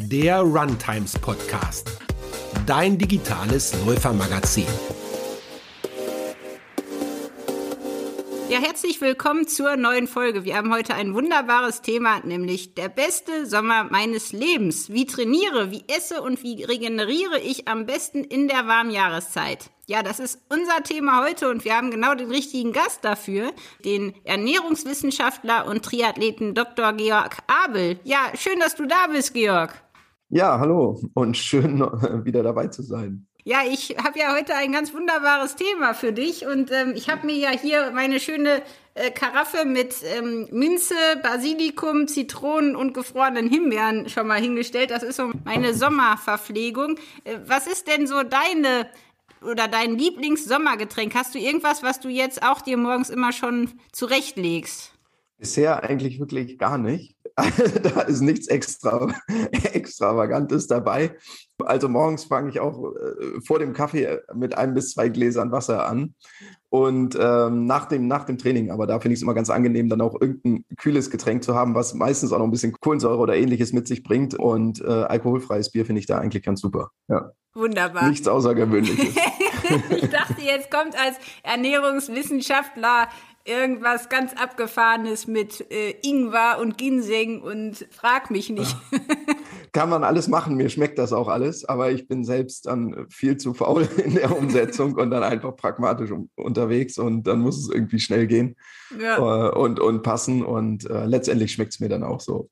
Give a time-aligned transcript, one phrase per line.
[0.00, 1.98] der Runtimes Podcast,
[2.66, 4.64] dein digitales Läufermagazin.
[8.48, 10.44] Ja, herzlich willkommen zur neuen Folge.
[10.44, 14.88] Wir haben heute ein wunderbares Thema, nämlich der beste Sommer meines Lebens.
[14.90, 19.70] Wie trainiere, wie esse und wie regeneriere ich am besten in der warmen Jahreszeit?
[19.86, 23.52] Ja, das ist unser Thema heute und wir haben genau den richtigen Gast dafür,
[23.84, 26.92] den Ernährungswissenschaftler und Triathleten Dr.
[26.92, 27.98] Georg Abel.
[28.04, 29.74] Ja, schön, dass du da bist, Georg.
[30.30, 31.80] Ja, hallo und schön
[32.24, 33.26] wieder dabei zu sein.
[33.44, 37.24] Ja, ich habe ja heute ein ganz wunderbares Thema für dich und ähm, ich habe
[37.24, 38.60] mir ja hier meine schöne
[38.92, 44.90] äh, Karaffe mit ähm, Minze, Basilikum, Zitronen und gefrorenen Himbeeren schon mal hingestellt.
[44.90, 46.98] Das ist so meine Sommerverpflegung.
[47.24, 48.86] Äh, was ist denn so deine
[49.40, 51.14] oder dein Lieblingssommergetränk?
[51.14, 54.92] Hast du irgendwas, was du jetzt auch dir morgens immer schon zurechtlegst?
[55.38, 57.16] Bisher eigentlich wirklich gar nicht.
[57.82, 59.12] da ist nichts extra,
[59.72, 61.16] Extravagantes dabei.
[61.64, 65.86] Also morgens fange ich auch äh, vor dem Kaffee mit ein bis zwei Gläsern Wasser
[65.86, 66.14] an.
[66.70, 69.88] Und ähm, nach, dem, nach dem Training, aber da finde ich es immer ganz angenehm,
[69.88, 73.36] dann auch irgendein kühles Getränk zu haben, was meistens auch noch ein bisschen Kohlensäure oder
[73.36, 74.34] ähnliches mit sich bringt.
[74.34, 76.90] Und äh, alkoholfreies Bier finde ich da eigentlich ganz super.
[77.08, 77.32] Ja.
[77.54, 78.08] Wunderbar.
[78.08, 79.16] Nichts Außergewöhnliches.
[79.90, 83.08] ich dachte, jetzt kommt als Ernährungswissenschaftler
[83.48, 88.76] irgendwas ganz Abgefahrenes mit äh, Ingwer und Ginseng und frag mich nicht.
[89.72, 93.36] Kann man alles machen, mir schmeckt das auch alles, aber ich bin selbst dann viel
[93.36, 97.68] zu faul in der Umsetzung und dann einfach pragmatisch um, unterwegs und dann muss es
[97.68, 98.56] irgendwie schnell gehen
[98.98, 99.16] ja.
[99.16, 102.48] äh, und, und passen und äh, letztendlich schmeckt es mir dann auch so.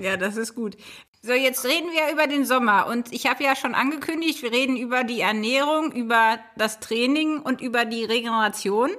[0.00, 0.76] Ja, das ist gut.
[1.22, 4.76] So, jetzt reden wir über den Sommer und ich habe ja schon angekündigt, wir reden
[4.76, 8.90] über die Ernährung, über das Training und über die Regeneration.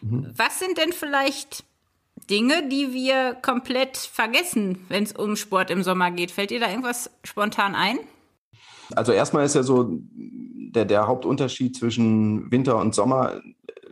[0.00, 0.32] Mhm.
[0.36, 1.64] Was sind denn vielleicht
[2.28, 6.30] Dinge, die wir komplett vergessen, wenn es um Sport im Sommer geht?
[6.30, 7.98] Fällt dir da irgendwas spontan ein?
[8.94, 13.40] Also erstmal ist ja so der, der Hauptunterschied zwischen Winter und Sommer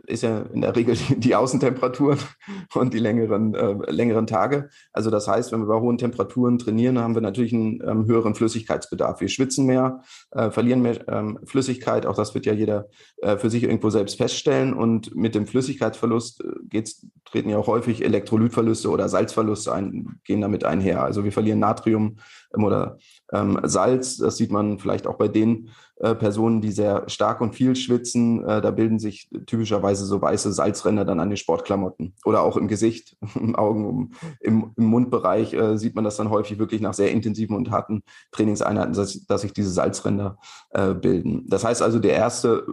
[0.09, 2.19] ist ja in der Regel die Außentemperaturen
[2.73, 4.69] und die längeren, äh, längeren Tage.
[4.91, 8.35] Also das heißt, wenn wir bei hohen Temperaturen trainieren, haben wir natürlich einen ähm, höheren
[8.35, 9.21] Flüssigkeitsbedarf.
[9.21, 12.05] Wir schwitzen mehr, äh, verlieren mehr ähm, Flüssigkeit.
[12.05, 12.87] Auch das wird ja jeder
[13.21, 14.73] äh, für sich irgendwo selbst feststellen.
[14.73, 20.41] Und mit dem Flüssigkeitsverlust äh, geht's, treten ja auch häufig Elektrolytverluste oder Salzverluste ein, gehen
[20.41, 21.03] damit einher.
[21.03, 22.17] Also wir verlieren Natrium
[22.53, 22.97] oder
[23.31, 24.17] ähm, Salz.
[24.17, 28.43] Das sieht man vielleicht auch bei den äh, Personen, die sehr stark und viel schwitzen.
[28.47, 32.67] Äh, da bilden sich typischerweise so weiße Salzränder dann an den Sportklamotten oder auch im
[32.67, 37.11] Gesicht, im Augen, im, im Mundbereich äh, sieht man das dann häufig wirklich nach sehr
[37.11, 40.37] intensiven und harten Trainingseinheiten, dass, dass sich diese Salzränder
[40.69, 41.45] äh, bilden.
[41.49, 42.65] Das heißt also, der erste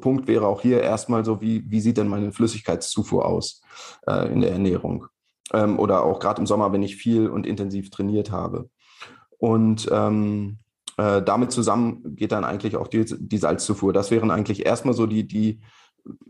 [0.00, 3.62] Punkt wäre auch hier erstmal so, wie, wie sieht denn meine Flüssigkeitszufuhr aus
[4.06, 5.06] äh, in der Ernährung?
[5.52, 8.70] Ähm, oder auch gerade im Sommer, wenn ich viel und intensiv trainiert habe.
[9.40, 10.58] Und ähm,
[10.96, 13.92] äh, damit zusammen geht dann eigentlich auch die, die Salzzufuhr.
[13.92, 15.60] Das wären eigentlich erstmal so die, die,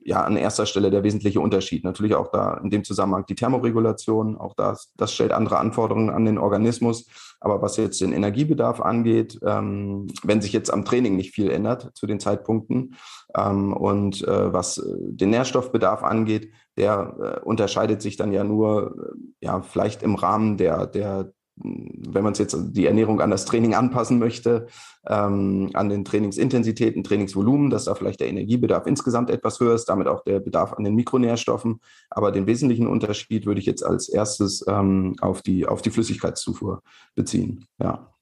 [0.04, 1.84] ja, an erster Stelle der wesentliche Unterschied.
[1.84, 6.24] Natürlich auch da in dem Zusammenhang die Thermoregulation, auch das, das stellt andere Anforderungen an
[6.24, 7.06] den Organismus.
[7.40, 11.90] Aber was jetzt den Energiebedarf angeht, ähm, wenn sich jetzt am Training nicht viel ändert
[11.94, 12.94] zu den Zeitpunkten
[13.34, 18.94] ähm, und äh, was den Nährstoffbedarf angeht, der äh, unterscheidet sich dann ja nur,
[19.40, 23.44] äh, ja, vielleicht im Rahmen der, der, wenn man es jetzt die Ernährung an das
[23.44, 24.68] Training anpassen möchte,
[25.06, 30.06] ähm, an den Trainingsintensitäten, Trainingsvolumen, dass da vielleicht der Energiebedarf insgesamt etwas höher ist, damit
[30.06, 31.80] auch der Bedarf an den Mikronährstoffen.
[32.08, 36.82] Aber den wesentlichen Unterschied würde ich jetzt als erstes ähm, auf, die, auf die Flüssigkeitszufuhr
[37.14, 37.66] beziehen.
[37.78, 38.14] Ja.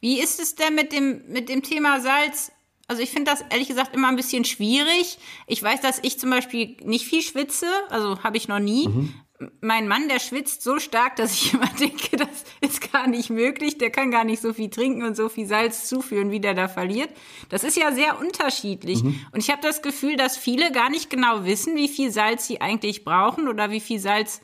[0.00, 2.52] Wie ist es denn mit dem, mit dem Thema Salz?
[2.88, 5.18] Also ich finde das ehrlich gesagt immer ein bisschen schwierig.
[5.46, 8.88] Ich weiß, dass ich zum Beispiel nicht viel schwitze, also habe ich noch nie.
[8.88, 9.14] Mhm
[9.60, 13.78] mein Mann, der schwitzt so stark, dass ich immer denke, das ist gar nicht möglich.
[13.78, 16.68] Der kann gar nicht so viel trinken und so viel Salz zuführen, wie der da
[16.68, 17.10] verliert.
[17.48, 19.02] Das ist ja sehr unterschiedlich.
[19.02, 19.20] Mhm.
[19.32, 22.60] Und ich habe das Gefühl, dass viele gar nicht genau wissen, wie viel Salz sie
[22.60, 24.40] eigentlich brauchen oder wie viel Salz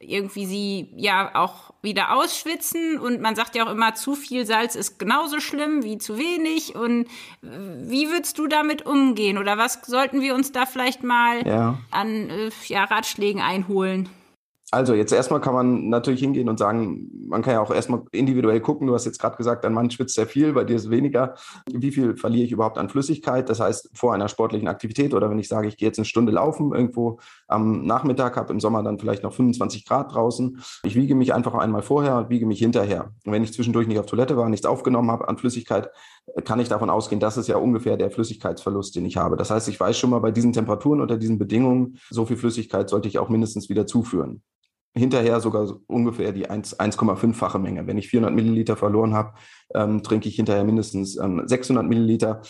[0.00, 2.98] irgendwie sie ja auch wieder ausschwitzen.
[2.98, 6.74] Und man sagt ja auch immer, zu viel Salz ist genauso schlimm wie zu wenig.
[6.74, 7.06] Und
[7.42, 9.36] wie würdest du damit umgehen?
[9.36, 11.78] Oder was sollten wir uns da vielleicht mal ja.
[11.90, 14.08] an äh, ja, Ratschlägen einholen?
[14.72, 18.60] Also jetzt erstmal kann man natürlich hingehen und sagen, man kann ja auch erstmal individuell
[18.60, 18.86] gucken.
[18.86, 21.34] Du hast jetzt gerade gesagt, dein Mann schwitzt sehr viel, bei dir ist weniger.
[21.72, 23.48] Wie viel verliere ich überhaupt an Flüssigkeit?
[23.48, 26.30] Das heißt, vor einer sportlichen Aktivität oder wenn ich sage, ich gehe jetzt eine Stunde
[26.30, 27.18] laufen irgendwo
[27.48, 30.62] am Nachmittag, habe im Sommer dann vielleicht noch 25 Grad draußen.
[30.84, 33.12] Ich wiege mich einfach einmal vorher und wiege mich hinterher.
[33.24, 35.90] Und wenn ich zwischendurch nicht auf Toilette war, nichts aufgenommen habe an Flüssigkeit,
[36.44, 39.36] kann ich davon ausgehen, das ist ja ungefähr der Flüssigkeitsverlust, den ich habe.
[39.36, 42.88] Das heißt, ich weiß schon mal bei diesen Temperaturen unter diesen Bedingungen, so viel Flüssigkeit
[42.88, 44.42] sollte ich auch mindestens wieder zuführen.
[44.96, 47.86] Hinterher sogar ungefähr die 1,5-fache Menge.
[47.86, 49.34] Wenn ich 400 Milliliter verloren habe,
[49.74, 52.42] ähm, trinke ich hinterher mindestens ähm, 600 Milliliter.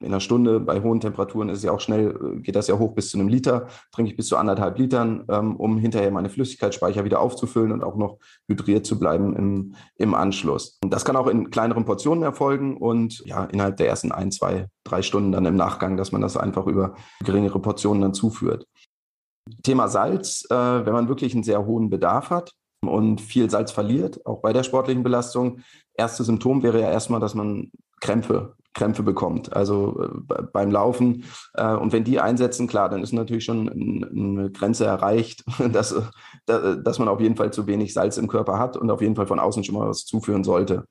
[0.00, 2.94] In einer Stunde bei hohen Temperaturen ist ja auch schnell, äh, geht das ja hoch
[2.94, 3.66] bis zu einem Liter.
[3.90, 7.96] Trinke ich bis zu anderthalb Litern, ähm, um hinterher meine Flüssigkeitsspeicher wieder aufzufüllen und auch
[7.96, 10.78] noch hydriert zu bleiben im, im Anschluss.
[10.84, 14.68] Und das kann auch in kleineren Portionen erfolgen und ja, innerhalb der ersten ein, zwei,
[14.84, 18.66] drei Stunden dann im Nachgang, dass man das einfach über geringere Portionen dann zuführt.
[19.62, 22.52] Thema Salz, äh, wenn man wirklich einen sehr hohen Bedarf hat
[22.84, 25.60] und viel Salz verliert, auch bei der sportlichen Belastung,
[25.94, 31.24] erste Symptom wäre ja erstmal, dass man Krämpfe, Krämpfe bekommt, also äh, beim Laufen.
[31.54, 35.94] Äh, und wenn die einsetzen, klar, dann ist natürlich schon eine Grenze erreicht, dass,
[36.46, 39.26] dass man auf jeden Fall zu wenig Salz im Körper hat und auf jeden Fall
[39.26, 40.84] von außen schon mal was zuführen sollte.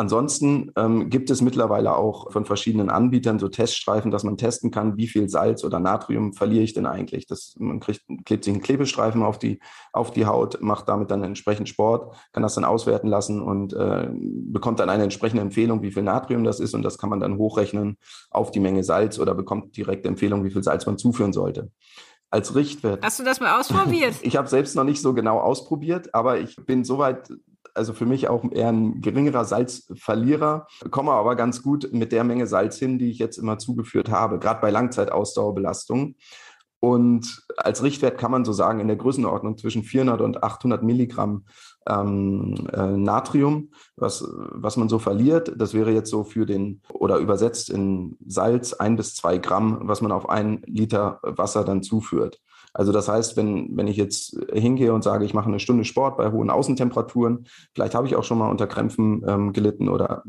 [0.00, 4.96] Ansonsten ähm, gibt es mittlerweile auch von verschiedenen Anbietern so Teststreifen, dass man testen kann,
[4.96, 7.26] wie viel Salz oder Natrium verliere ich denn eigentlich.
[7.26, 9.58] Das, man kriegt, klebt sich einen Klebestreifen auf die,
[9.92, 14.08] auf die Haut, macht damit dann entsprechend Sport, kann das dann auswerten lassen und äh,
[14.12, 17.36] bekommt dann eine entsprechende Empfehlung, wie viel Natrium das ist und das kann man dann
[17.36, 17.98] hochrechnen
[18.30, 21.72] auf die Menge Salz oder bekommt direkt Empfehlung, wie viel Salz man zuführen sollte
[22.30, 23.04] als Richtwert.
[23.04, 24.14] Hast du das mal ausprobiert?
[24.22, 27.30] Ich habe selbst noch nicht so genau ausprobiert, aber ich bin soweit
[27.74, 32.46] also für mich auch eher ein geringerer Salzverlierer, komme aber ganz gut mit der Menge
[32.46, 36.16] Salz hin, die ich jetzt immer zugeführt habe, gerade bei Langzeitausdauerbelastung.
[36.80, 41.44] Und als Richtwert kann man so sagen, in der Größenordnung zwischen 400 und 800 Milligramm
[41.88, 45.52] ähm, äh, Natrium, was, was man so verliert.
[45.56, 50.02] Das wäre jetzt so für den, oder übersetzt in Salz, ein bis zwei Gramm, was
[50.02, 52.40] man auf ein Liter Wasser dann zuführt.
[52.72, 56.16] Also das heißt, wenn, wenn ich jetzt hingehe und sage, ich mache eine Stunde Sport
[56.16, 60.22] bei hohen Außentemperaturen, vielleicht habe ich auch schon mal unter Krämpfen ähm, gelitten oder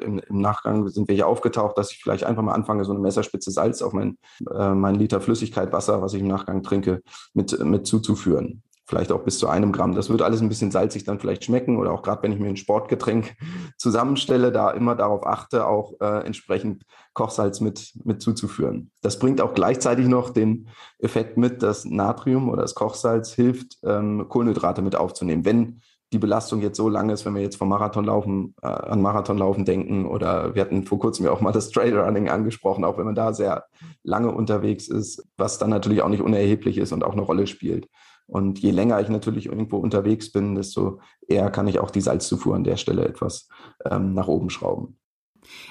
[0.00, 3.00] im, im, Nachgang sind wir hier aufgetaucht, dass ich vielleicht einfach mal anfange, so eine
[3.00, 4.18] Messerspitze Salz auf mein,
[4.52, 7.02] äh, mein Liter Flüssigkeit, Wasser, was ich im Nachgang trinke,
[7.34, 9.94] mit, mit zuzuführen vielleicht auch bis zu einem Gramm.
[9.94, 12.48] Das wird alles ein bisschen salzig dann vielleicht schmecken oder auch gerade wenn ich mir
[12.48, 13.36] ein Sportgetränk
[13.78, 16.82] zusammenstelle, da immer darauf achte, auch äh, entsprechend
[17.14, 18.90] Kochsalz mit, mit zuzuführen.
[19.00, 24.26] Das bringt auch gleichzeitig noch den Effekt mit, dass Natrium oder das Kochsalz hilft, ähm,
[24.28, 25.44] Kohlenhydrate mit aufzunehmen.
[25.44, 25.80] Wenn
[26.12, 30.06] die Belastung jetzt so lang ist, wenn wir jetzt vom Marathonlaufen äh, an Marathonlaufen denken
[30.06, 33.32] oder wir hatten vor kurzem ja auch mal das Trailrunning angesprochen, auch wenn man da
[33.32, 33.66] sehr
[34.02, 37.86] lange unterwegs ist, was dann natürlich auch nicht unerheblich ist und auch eine Rolle spielt.
[38.30, 42.54] Und je länger ich natürlich irgendwo unterwegs bin, desto eher kann ich auch die Salzzufuhr
[42.54, 43.48] an der Stelle etwas
[43.84, 44.98] ähm, nach oben schrauben.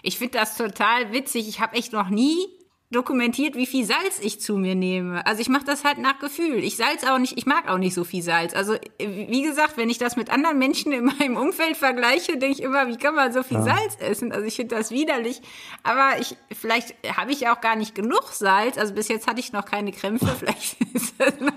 [0.04, 1.48] Ich finde das total witzig.
[1.48, 2.59] Ich habe echt noch nie
[2.92, 5.24] dokumentiert, wie viel Salz ich zu mir nehme.
[5.28, 6.64] Also ich mache das halt nach Gefühl.
[6.64, 8.56] Ich salz auch nicht, ich mag auch nicht so viel Salz.
[8.56, 12.64] Also wie gesagt, wenn ich das mit anderen Menschen in meinem Umfeld vergleiche, denke ich
[12.64, 13.64] immer, wie kann man so viel ja.
[13.64, 14.32] Salz essen?
[14.32, 15.42] Also ich finde das widerlich.
[15.84, 18.80] Aber ich, vielleicht habe ich auch gar nicht genug Salz.
[18.80, 20.26] Also bis jetzt hatte ich noch keine Krämpfe.
[20.40, 21.54] Vielleicht ist das noch.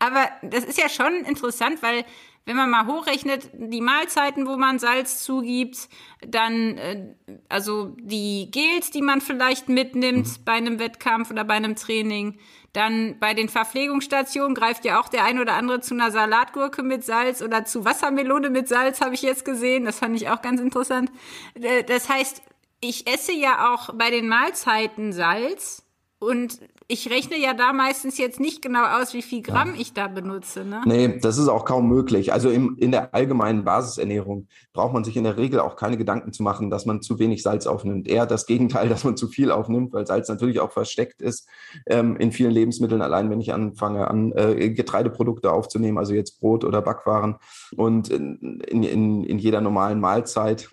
[0.00, 2.04] Aber das ist ja schon interessant, weil
[2.44, 5.88] wenn man mal hochrechnet, die Mahlzeiten, wo man Salz zugibt,
[6.26, 7.14] dann äh,
[7.48, 10.44] also die Gels, die man vielleicht mitnimmt mhm.
[10.44, 12.38] bei einem Wettkampf oder bei einem Training,
[12.72, 17.04] dann bei den Verpflegungsstationen greift ja auch der ein oder andere zu einer Salatgurke mit
[17.04, 19.84] Salz oder zu Wassermelone mit Salz, habe ich jetzt gesehen.
[19.84, 21.12] Das fand ich auch ganz interessant.
[21.54, 22.42] Äh, das heißt,
[22.80, 25.84] ich esse ja auch bei den Mahlzeiten Salz
[26.18, 29.80] und ich rechne ja da meistens jetzt nicht genau aus, wie viel Gramm ja.
[29.80, 30.64] ich da benutze.
[30.64, 30.82] Ne?
[30.84, 32.32] Nee, das ist auch kaum möglich.
[32.32, 36.32] Also im, in der allgemeinen Basisernährung braucht man sich in der Regel auch keine Gedanken
[36.32, 38.08] zu machen, dass man zu wenig Salz aufnimmt.
[38.08, 41.48] Eher das Gegenteil, dass man zu viel aufnimmt, weil Salz natürlich auch versteckt ist
[41.86, 43.02] ähm, in vielen Lebensmitteln.
[43.02, 47.36] Allein wenn ich anfange an äh, Getreideprodukte aufzunehmen, also jetzt Brot oder Backwaren
[47.76, 50.68] und in, in, in jeder normalen Mahlzeit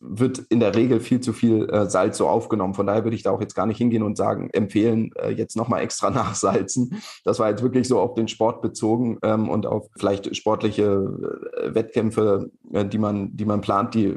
[0.00, 2.74] wird in der Regel viel zu viel äh, Salz so aufgenommen.
[2.74, 5.56] Von daher würde ich da auch jetzt gar nicht hingehen und sagen, empfehlen, äh, jetzt
[5.60, 7.02] nochmal extra nachsalzen.
[7.24, 11.74] Das war jetzt wirklich so auf den Sport bezogen ähm, und auf vielleicht sportliche äh,
[11.74, 14.16] Wettkämpfe, äh, die man, die man plant, die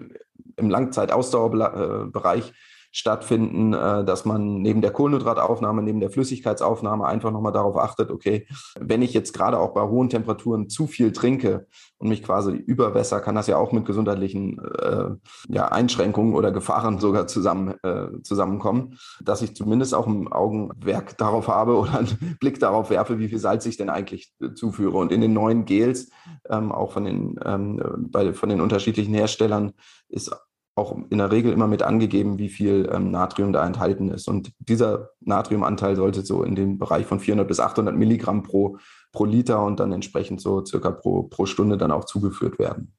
[0.55, 2.53] im Langzeitausdauerbereich
[2.93, 8.47] stattfinden, äh, dass man neben der Kohlenhydrataufnahme, neben der Flüssigkeitsaufnahme einfach nochmal darauf achtet, okay,
[8.79, 11.65] wenn ich jetzt gerade auch bei hohen Temperaturen zu viel trinke
[11.97, 15.09] und mich quasi überwässer, kann das ja auch mit gesundheitlichen äh,
[15.49, 21.47] ja, Einschränkungen oder Gefahren sogar zusammen, äh, zusammenkommen, dass ich zumindest auch ein Augenwerk darauf
[21.47, 24.97] habe oder einen Blick darauf werfe, wie viel Salz ich denn eigentlich zuführe.
[24.97, 26.11] Und in den neuen Gels,
[26.47, 27.81] ähm, auch von den, ähm,
[28.11, 29.73] bei, von den unterschiedlichen Herstellern,
[30.09, 30.31] ist
[30.75, 34.27] auch in der Regel immer mit angegeben, wie viel ähm, Natrium da enthalten ist.
[34.27, 38.77] Und dieser Natriumanteil sollte so in den Bereich von 400 bis 800 Milligramm pro,
[39.11, 42.93] pro Liter und dann entsprechend so circa pro, pro Stunde dann auch zugeführt werden.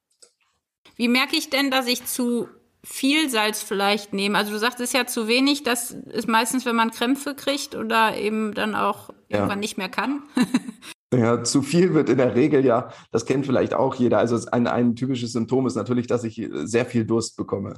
[0.95, 2.47] Wie merke ich denn, dass ich zu
[2.81, 4.37] viel Salz vielleicht nehme?
[4.37, 8.15] Also du sagst es ja zu wenig, das ist meistens, wenn man Krämpfe kriegt oder
[8.15, 9.37] eben dann auch ja.
[9.37, 10.23] irgendwann nicht mehr kann.
[11.15, 14.17] Ja, zu viel wird in der Regel ja, das kennt vielleicht auch jeder.
[14.17, 17.75] Also ein, ein typisches Symptom ist natürlich, dass ich sehr viel Durst bekomme.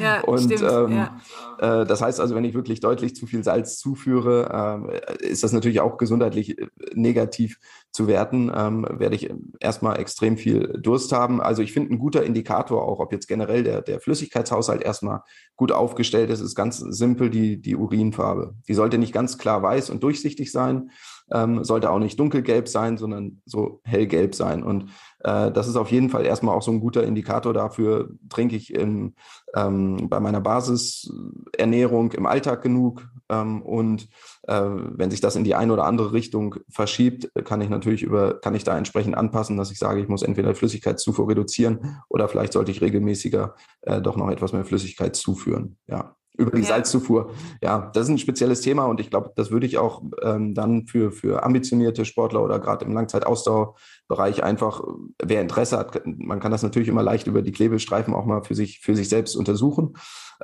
[0.00, 1.20] Ja, und stimmt, ähm, ja.
[1.58, 4.80] Äh, das heißt also, wenn ich wirklich deutlich zu viel Salz zuführe,
[5.20, 7.58] äh, ist das natürlich auch gesundheitlich äh, negativ
[7.90, 11.40] zu werten, ähm, werde ich erstmal extrem viel Durst haben.
[11.40, 15.20] Also ich finde ein guter Indikator auch, ob jetzt generell der, der Flüssigkeitshaushalt erstmal
[15.56, 18.54] gut aufgestellt ist, ist ganz simpel die, die Urinfarbe.
[18.68, 20.90] Die sollte nicht ganz klar weiß und durchsichtig sein,
[21.32, 24.62] ähm, sollte auch nicht dunkelgelb sein, sondern so hellgelb sein.
[24.62, 28.56] Und äh, das ist auf jeden Fall erstmal auch so ein guter Indikator dafür, trinke
[28.56, 29.14] ich in,
[29.54, 33.08] ähm, bei meiner Basisernährung im Alltag genug.
[33.28, 34.08] Ähm, und
[34.42, 38.40] äh, wenn sich das in die eine oder andere Richtung verschiebt, kann ich natürlich über,
[38.40, 42.52] kann ich da entsprechend anpassen, dass ich sage, ich muss entweder Flüssigkeitszufuhr reduzieren oder vielleicht
[42.52, 45.78] sollte ich regelmäßiger äh, doch noch etwas mehr Flüssigkeit zuführen.
[45.86, 46.68] Ja über die ja.
[46.68, 47.30] Salzzufuhr.
[47.62, 50.86] Ja, das ist ein spezielles Thema und ich glaube, das würde ich auch ähm, dann
[50.86, 54.82] für, für ambitionierte Sportler oder gerade im Langzeitausdauerbereich einfach,
[55.22, 58.54] wer Interesse hat, man kann das natürlich immer leicht über die Klebestreifen auch mal für
[58.54, 59.94] sich, für sich selbst untersuchen.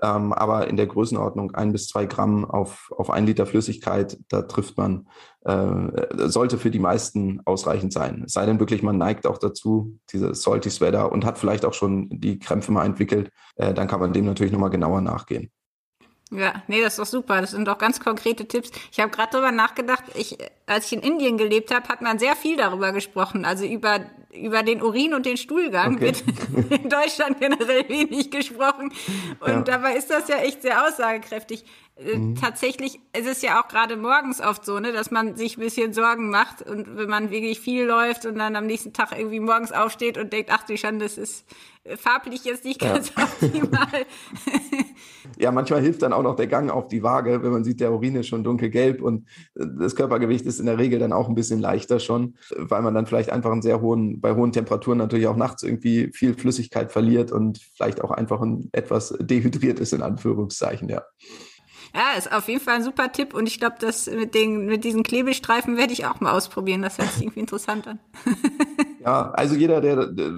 [0.03, 4.43] Ähm, aber in der Größenordnung ein bis zwei Gramm auf, auf ein Liter Flüssigkeit, da
[4.43, 5.09] trifft man,
[5.45, 8.25] äh, sollte für die meisten ausreichend sein.
[8.27, 11.75] Es sei denn wirklich, man neigt auch dazu, diese Salty Sweater und hat vielleicht auch
[11.75, 15.51] schon die Krämpfe mal entwickelt, äh, dann kann man dem natürlich nochmal genauer nachgehen.
[16.31, 17.41] Ja, nee, das ist doch super.
[17.41, 18.71] Das sind doch ganz konkrete Tipps.
[18.93, 22.37] Ich habe gerade darüber nachgedacht, ich, als ich in Indien gelebt habe, hat man sehr
[22.37, 23.47] viel darüber gesprochen.
[23.47, 24.01] Also über,
[24.33, 26.07] über den Urin und den Stuhlgang okay.
[26.07, 26.25] wird
[26.83, 28.93] in Deutschland generell wenig gesprochen.
[29.41, 29.61] Und ja.
[29.63, 31.65] dabei ist das ja echt sehr aussagekräftig.
[31.99, 32.35] Äh, mhm.
[32.37, 35.93] Tatsächlich ist es ja auch gerade morgens oft so, ne, dass man sich ein bisschen
[35.93, 39.73] Sorgen macht und wenn man wirklich viel läuft und dann am nächsten Tag irgendwie morgens
[39.73, 41.45] aufsteht und denkt, ach du Schande, das ist
[41.83, 43.25] äh, farblich jetzt nicht ganz ja.
[43.43, 44.07] optimal.
[45.39, 47.93] ja, manchmal hilft dann auch noch der Gang auf die Waage, wenn man sieht, der
[47.93, 49.27] Urin ist schon dunkelgelb und
[49.57, 52.95] äh, das Körpergewicht ist in der Regel dann auch ein bisschen leichter schon, weil man
[52.95, 56.93] dann vielleicht einfach einen sehr hohen, bei hohen Temperaturen natürlich auch nachts irgendwie viel Flüssigkeit
[56.93, 61.03] verliert und vielleicht auch einfach ein, etwas dehydriert ist, in Anführungszeichen, ja.
[61.95, 64.85] Ja, ist auf jeden Fall ein super Tipp und ich glaube, das mit den mit
[64.85, 66.83] diesen Klebestreifen werde ich auch mal ausprobieren.
[66.83, 67.99] Das hört sich irgendwie interessant an.
[69.01, 70.31] ja, also jeder, der, der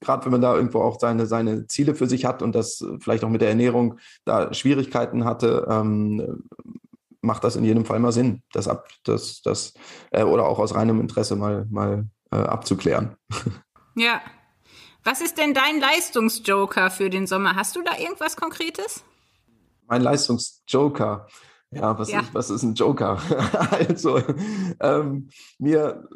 [0.00, 3.24] gerade wenn man da irgendwo auch seine seine Ziele für sich hat und das vielleicht
[3.24, 6.44] auch mit der Ernährung da Schwierigkeiten hatte, ähm,
[7.20, 9.74] macht das in jedem Fall mal Sinn, das ab, das das
[10.10, 13.16] äh, oder auch aus reinem Interesse mal mal äh, abzuklären.
[13.94, 14.22] Ja.
[15.04, 17.56] Was ist denn dein Leistungsjoker für den Sommer?
[17.56, 19.04] Hast du da irgendwas Konkretes?
[19.92, 21.26] Mein Leistungsjoker.
[21.70, 22.20] Ja, was, ja.
[22.20, 23.18] Ist, was ist ein Joker?
[23.70, 24.22] also,
[24.80, 26.08] ähm, mir.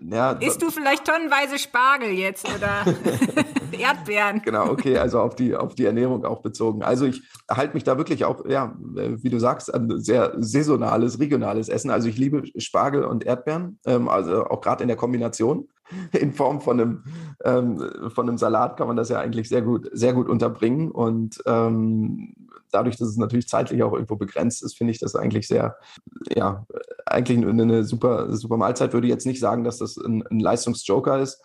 [0.00, 2.84] Ja, Isst du vielleicht tonnenweise Spargel jetzt oder
[3.72, 4.42] Erdbeeren?
[4.44, 6.82] Genau, okay, also auf die, auf die Ernährung auch bezogen.
[6.82, 11.68] Also ich halte mich da wirklich auch, ja, wie du sagst, an sehr saisonales, regionales
[11.68, 11.90] Essen.
[11.90, 15.68] Also ich liebe Spargel und Erdbeeren, ähm, also auch gerade in der Kombination
[16.12, 17.04] in Form von einem,
[17.44, 20.90] ähm, von einem Salat kann man das ja eigentlich sehr gut, sehr gut unterbringen.
[20.90, 22.34] Und ähm,
[22.72, 25.76] dadurch, dass es natürlich zeitlich auch irgendwo begrenzt ist, finde ich das eigentlich sehr,
[26.34, 26.66] ja,
[27.06, 28.92] eigentlich eine super, super Mahlzeit.
[28.92, 31.42] Würde jetzt nicht sagen, dass das ein, ein Leistungsjoker ist.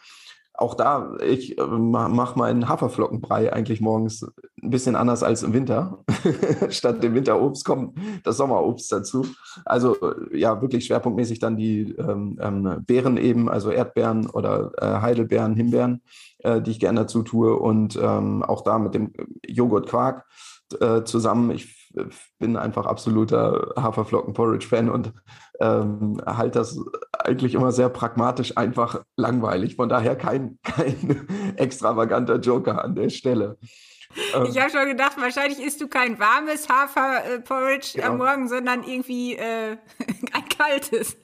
[0.56, 4.24] Auch da, ich äh, mache meinen Haferflockenbrei eigentlich morgens
[4.62, 6.04] ein bisschen anders als im Winter.
[6.70, 9.26] Statt dem Winterobst kommt das Sommerobst dazu.
[9.66, 9.98] Also
[10.32, 16.02] ja, wirklich schwerpunktmäßig dann die ähm, ähm, Beeren eben, also Erdbeeren oder äh, Heidelbeeren, Himbeeren,
[16.40, 17.58] äh, die ich gerne dazu tue.
[17.58, 19.12] Und ähm, auch da mit dem
[19.48, 20.26] Joghurt Quark
[20.80, 21.52] äh, zusammen.
[21.52, 21.92] Ich
[22.40, 25.14] bin einfach absoluter Haferflocken-Porridge-Fan und
[25.60, 26.80] ähm, halte das
[27.12, 29.76] eigentlich immer sehr pragmatisch, einfach langweilig.
[29.76, 31.28] Von daher kein, kein
[31.58, 33.58] extravaganter Joker an der Stelle.
[34.36, 34.46] Ähm.
[34.50, 38.08] Ich habe schon gedacht, wahrscheinlich isst du kein warmes Haferporridge genau.
[38.08, 39.78] am Morgen, sondern irgendwie äh,
[40.54, 41.18] ein kaltes.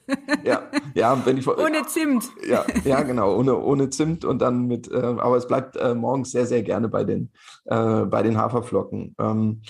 [0.44, 0.62] Ja,
[0.94, 2.30] ja, wenn ich ohne Zimt.
[2.48, 4.90] Ja, ja, genau, ohne ohne Zimt und dann mit.
[4.90, 7.30] Äh, aber es bleibt äh, morgens sehr sehr gerne bei den
[7.66, 9.14] äh, bei den Haferflocken.
[9.18, 9.62] Ähm,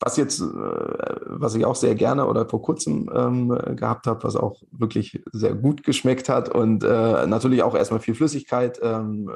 [0.00, 4.36] was jetzt, äh, was ich auch sehr gerne oder vor kurzem ähm, gehabt habe, was
[4.36, 9.30] auch wirklich sehr gut geschmeckt hat und äh, natürlich auch erstmal viel Flüssigkeit, ähm,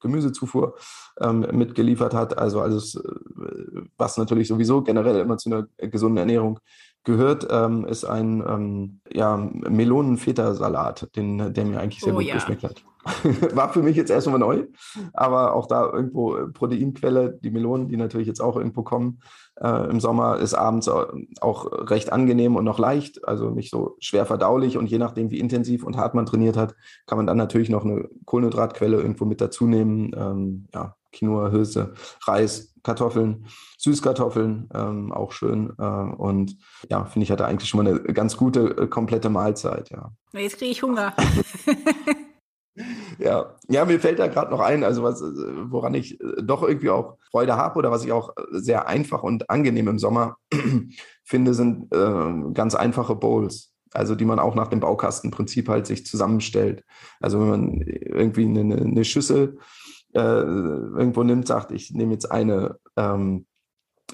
[0.00, 0.76] Gemüsezufuhr
[1.20, 2.36] ähm, mitgeliefert hat.
[2.38, 6.60] Also alles, äh, was natürlich sowieso generell immer zu einer gesunden Ernährung
[7.04, 12.34] gehört, ähm, ist ein ähm, ja, Melonen-Feta-Salat, den, der mir eigentlich sehr oh, gut ja.
[12.34, 12.84] geschmeckt hat.
[13.54, 14.66] War für mich jetzt erstmal neu,
[15.14, 19.22] aber auch da irgendwo Proteinquelle, die Melonen, die natürlich jetzt auch irgendwo kommen
[19.58, 24.26] äh, im Sommer, ist abends auch recht angenehm und noch leicht, also nicht so schwer
[24.26, 26.74] verdaulich und je nachdem, wie intensiv und hart man trainiert hat,
[27.06, 30.10] kann man dann natürlich noch eine Kohlenhydratquelle irgendwo mit dazu nehmen.
[30.14, 33.46] Ähm, ja, Quinoa, Hülse, Reis, Kartoffeln,
[33.78, 35.72] Süßkartoffeln, ähm, auch schön.
[35.78, 36.56] Äh, und
[36.88, 40.12] ja, finde ich, hatte eigentlich schon mal eine ganz gute, äh, komplette Mahlzeit, ja.
[40.32, 41.14] Jetzt kriege ich Hunger.
[43.18, 43.54] ja.
[43.68, 45.24] ja, mir fällt da gerade noch ein, also was, äh,
[45.70, 49.50] woran ich äh, doch irgendwie auch Freude habe oder was ich auch sehr einfach und
[49.50, 50.36] angenehm im Sommer
[51.24, 56.06] finde, sind äh, ganz einfache Bowls also die man auch nach dem Baukastenprinzip halt sich
[56.06, 56.84] zusammenstellt.
[57.20, 59.58] Also wenn man irgendwie eine, eine Schüssel
[60.14, 63.46] äh, irgendwo nimmt, sagt, ich nehme jetzt eine, ähm,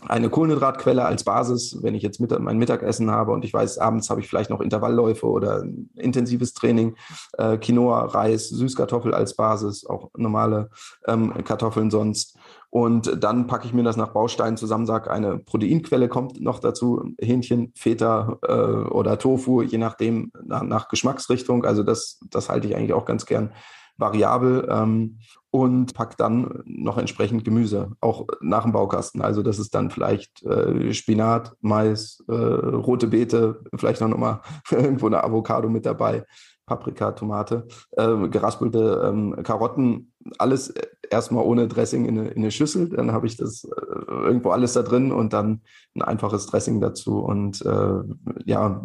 [0.02, 4.10] eine Kohlenhydratquelle als Basis, wenn ich jetzt mit, mein Mittagessen habe und ich weiß, abends
[4.10, 6.96] habe ich vielleicht noch Intervallläufe oder intensives Training,
[7.38, 10.70] äh, Quinoa, Reis, Süßkartoffel als Basis, auch normale
[11.06, 12.36] ähm, Kartoffeln sonst.
[12.68, 17.14] Und dann packe ich mir das nach Bausteinen zusammen, sage, eine Proteinquelle kommt noch dazu,
[17.18, 21.64] Hähnchen, Feta äh, oder Tofu, je nachdem, nach, nach Geschmacksrichtung.
[21.64, 23.52] Also das, das halte ich eigentlich auch ganz gern
[23.96, 25.18] variabel ähm,
[25.56, 29.22] und pack dann noch entsprechend Gemüse, auch nach dem Baukasten.
[29.22, 35.06] Also das ist dann vielleicht äh, Spinat, Mais, äh, rote Beete, vielleicht noch mal irgendwo
[35.06, 36.26] eine Avocado mit dabei,
[36.66, 40.74] Paprika, Tomate, äh, geraspelte ähm, Karotten, alles
[41.08, 42.90] erstmal ohne Dressing in eine, in eine Schüssel.
[42.90, 45.62] Dann habe ich das äh, irgendwo alles da drin und dann
[45.94, 47.20] ein einfaches Dressing dazu.
[47.20, 48.00] Und äh,
[48.44, 48.84] ja,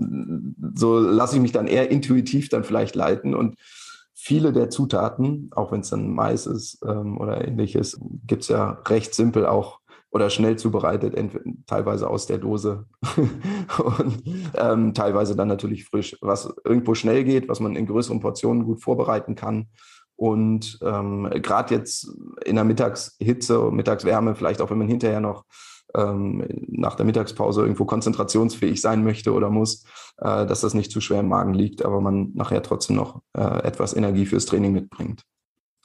[0.75, 3.57] so lasse ich mich dann eher intuitiv dann vielleicht leiten und
[4.23, 8.77] viele der Zutaten, auch wenn es dann Mais ist ähm, oder ähnliches, gibt es ja
[8.87, 9.79] recht simpel auch
[10.11, 11.15] oder schnell zubereitet,
[11.65, 12.85] teilweise aus der Dose
[13.83, 14.23] und
[14.53, 16.17] ähm, teilweise dann natürlich frisch.
[16.21, 19.69] Was irgendwo schnell geht, was man in größeren Portionen gut vorbereiten kann.
[20.15, 22.11] Und ähm, gerade jetzt
[22.45, 25.45] in der Mittagshitze, Mittagswärme, vielleicht auch wenn man hinterher noch
[25.95, 29.85] ähm, nach der Mittagspause irgendwo konzentrationsfähig sein möchte oder muss,
[30.17, 33.63] äh, dass das nicht zu schwer im Magen liegt, aber man nachher trotzdem noch äh,
[33.63, 35.23] etwas Energie fürs Training mitbringt.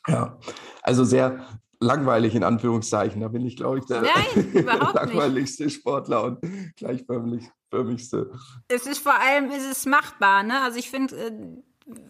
[0.09, 0.39] Ja,
[0.83, 1.41] also sehr
[1.81, 3.21] langweilig in Anführungszeichen.
[3.21, 5.77] Da bin ich, glaube ich, der Nein, langweiligste nicht.
[5.77, 6.39] Sportler und
[6.77, 8.31] gleichförmigste.
[8.69, 10.43] Es ist vor allem, ist es machbar.
[10.43, 10.61] Ne?
[10.63, 11.33] Also ich finde, äh,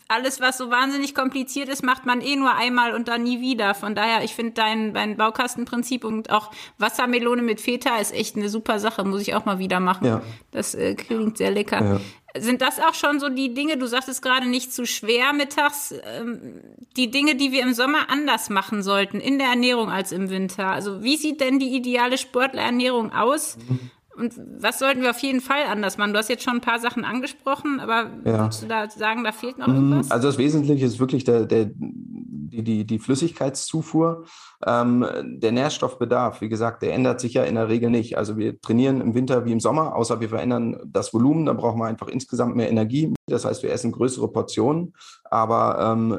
[0.08, 3.74] alles, was so wahnsinnig kompliziert ist, macht man eh nur einmal und dann nie wieder.
[3.74, 8.48] Von daher, ich finde dein, dein Baukastenprinzip und auch Wassermelone mit Feta ist echt eine
[8.48, 9.04] super Sache.
[9.04, 10.06] Muss ich auch mal wieder machen.
[10.06, 10.22] Ja.
[10.50, 11.84] Das äh, klingt sehr lecker.
[11.84, 12.00] Ja.
[12.40, 16.60] Sind das auch schon so die Dinge, du sagtest gerade nicht zu schwer mittags, ähm,
[16.96, 20.66] die Dinge, die wir im Sommer anders machen sollten in der Ernährung als im Winter?
[20.66, 23.56] Also wie sieht denn die ideale Sportlerernährung aus?
[23.68, 26.12] Mhm und was sollten wir auf jeden Fall anders machen?
[26.12, 28.40] Du hast jetzt schon ein paar Sachen angesprochen, aber ja.
[28.40, 30.10] würdest du da sagen, da fehlt noch irgendwas?
[30.10, 34.24] Also das Wesentliche ist wirklich der, der, die, die, die Flüssigkeitszufuhr.
[34.66, 38.16] Ähm, der Nährstoffbedarf, wie gesagt, der ändert sich ja in der Regel nicht.
[38.16, 41.78] Also wir trainieren im Winter wie im Sommer, außer wir verändern das Volumen, dann brauchen
[41.78, 43.12] wir einfach insgesamt mehr Energie.
[43.26, 44.94] Das heißt, wir essen größere Portionen,
[45.30, 46.18] aber ähm,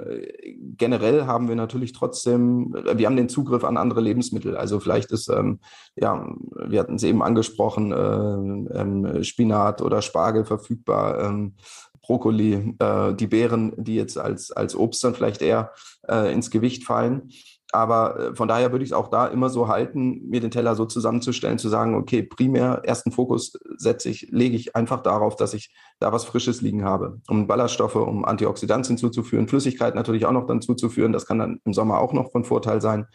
[0.78, 4.58] generell haben wir natürlich trotzdem, wir haben den Zugriff an andere Lebensmittel.
[4.58, 5.60] Also vielleicht ist, ähm,
[5.96, 6.28] ja,
[6.68, 11.24] wir hatten es eben angesprochen, äh, ähm, Spinat oder Spargel verfügbar.
[11.24, 11.54] Ähm,
[12.02, 15.74] Brokkoli, äh, die Beeren, die jetzt als, als Obst dann vielleicht eher
[16.08, 17.30] äh, ins Gewicht fallen.
[17.72, 20.76] Aber äh, von daher würde ich es auch da immer so halten, mir den Teller
[20.76, 25.54] so zusammenzustellen, zu sagen, okay, primär ersten Fokus setze ich, lege ich einfach darauf, dass
[25.54, 30.48] ich da was Frisches liegen habe, um Ballaststoffe, um Antioxidantien zuzuführen, Flüssigkeit natürlich auch noch
[30.48, 31.12] dann zuzuführen.
[31.12, 33.08] Das kann dann im Sommer auch noch von Vorteil sein,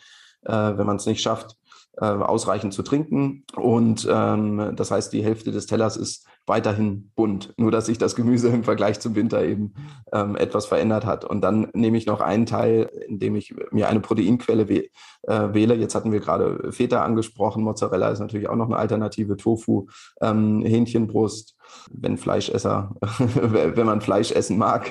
[0.44, 1.56] äh, wenn man es nicht schafft,
[1.96, 3.44] äh, ausreichend zu trinken.
[3.56, 8.16] Und ähm, das heißt, die Hälfte des Tellers ist weiterhin bunt, nur dass sich das
[8.16, 9.74] Gemüse im Vergleich zum Winter eben
[10.12, 11.24] ähm, etwas verändert hat.
[11.24, 14.90] Und dann nehme ich noch einen Teil, indem ich mir eine Proteinquelle wäh
[15.22, 15.74] äh, wähle.
[15.74, 19.86] Jetzt hatten wir gerade Feta angesprochen, Mozzarella ist natürlich auch noch eine Alternative, Tofu,
[20.20, 21.56] ähm, Hähnchenbrust,
[21.90, 24.90] wenn Fleischesser, wenn man Fleisch essen mag.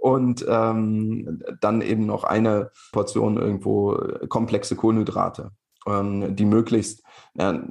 [0.00, 5.50] Und ähm, dann eben noch eine Portion irgendwo komplexe Kohlenhydrate
[5.86, 7.02] ähm, die möglichst
[7.34, 7.62] ja,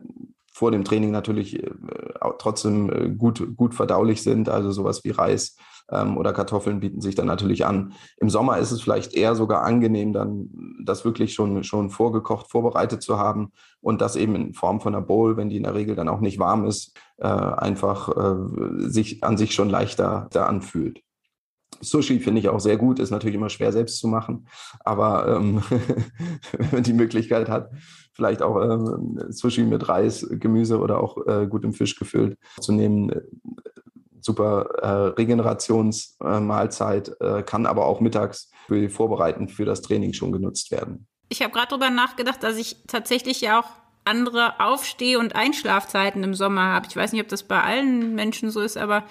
[0.60, 1.72] vor dem Training natürlich äh,
[2.38, 4.50] trotzdem äh, gut, gut verdaulich sind.
[4.50, 5.56] Also sowas wie Reis
[5.90, 7.94] ähm, oder Kartoffeln bieten sich dann natürlich an.
[8.18, 10.50] Im Sommer ist es vielleicht eher sogar angenehm, dann
[10.84, 15.06] das wirklich schon, schon vorgekocht, vorbereitet zu haben und das eben in Form von einer
[15.06, 19.24] Bowl, wenn die in der Regel dann auch nicht warm ist, äh, einfach äh, sich
[19.24, 21.02] an sich schon leichter da anfühlt.
[21.82, 24.48] Sushi finde ich auch sehr gut, ist natürlich immer schwer selbst zu machen,
[24.84, 25.64] aber ähm,
[26.58, 27.72] wenn man die Möglichkeit hat,
[28.14, 33.10] vielleicht auch ähm, Sushi mit Reis, Gemüse oder auch äh, gutem Fisch gefüllt zu nehmen,
[33.10, 33.22] äh,
[34.22, 34.88] super äh,
[35.20, 41.08] Regenerationsmahlzeit, äh, kann aber auch mittags für Vorbereiten für das Training schon genutzt werden.
[41.30, 43.70] Ich habe gerade darüber nachgedacht, dass ich tatsächlich ja auch
[44.04, 46.88] andere Aufsteh- und Einschlafzeiten im Sommer habe.
[46.90, 49.04] Ich weiß nicht, ob das bei allen Menschen so ist, aber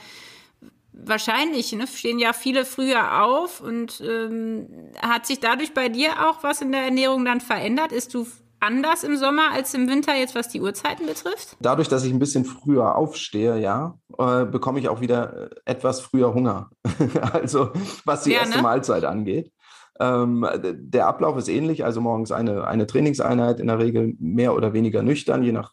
[0.92, 4.68] wahrscheinlich ne, stehen ja viele früher auf und ähm,
[5.00, 7.92] hat sich dadurch bei dir auch was in der Ernährung dann verändert?
[7.92, 8.26] Ist du
[8.60, 11.56] anders im Sommer als im Winter jetzt, was die Uhrzeiten betrifft?
[11.60, 16.34] Dadurch, dass ich ein bisschen früher aufstehe, ja, äh, bekomme ich auch wieder etwas früher
[16.34, 16.70] Hunger.
[17.32, 17.70] also
[18.04, 18.62] was die ja, erste ne?
[18.62, 19.52] Mahlzeit angeht.
[20.00, 24.72] Ähm, der Ablauf ist ähnlich, also morgens eine, eine Trainingseinheit, in der Regel mehr oder
[24.72, 25.72] weniger nüchtern, je nach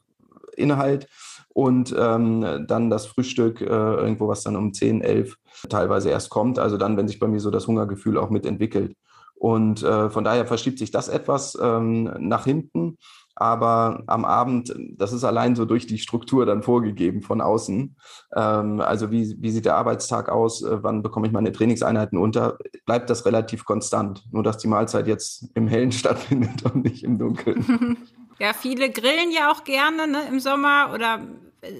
[0.56, 1.08] Inhalt.
[1.56, 5.38] Und ähm, dann das Frühstück, äh, irgendwo, was dann um 10, 11
[5.70, 6.60] teilweise erst kommt.
[6.60, 8.94] Also dann, wenn sich bei mir so das Hungergefühl auch mitentwickelt.
[9.36, 12.98] Und äh, von daher verschiebt sich das etwas ähm, nach hinten.
[13.36, 17.96] Aber am Abend, das ist allein so durch die Struktur dann vorgegeben von außen.
[18.36, 20.62] Ähm, also wie, wie sieht der Arbeitstag aus?
[20.62, 22.58] Äh, wann bekomme ich meine Trainingseinheiten unter?
[22.86, 24.26] Bleibt das relativ konstant.
[24.30, 27.98] Nur dass die Mahlzeit jetzt im Hellen stattfindet und nicht im Dunkeln.
[28.38, 30.92] Ja, viele grillen ja auch gerne ne, im Sommer.
[30.94, 31.22] Oder